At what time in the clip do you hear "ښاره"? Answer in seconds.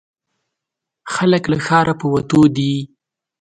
1.65-1.93